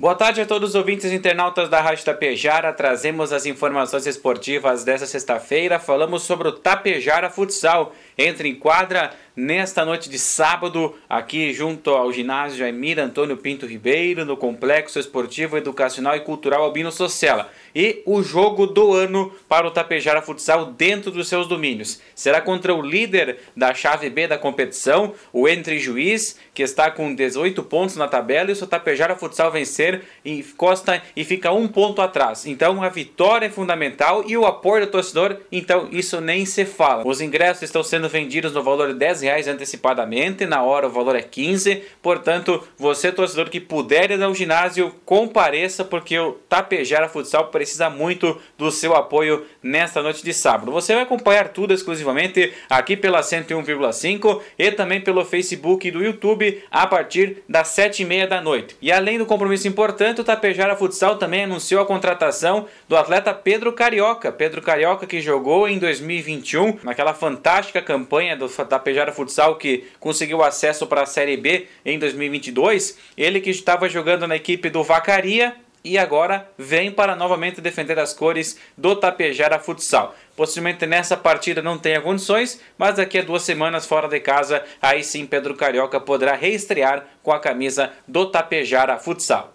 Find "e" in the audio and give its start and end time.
16.16-16.20, 17.72-18.02, 28.50-28.56, 31.14-31.24, 34.26-34.36, 54.58-54.70, 55.86-55.90, 58.80-58.90, 75.82-75.98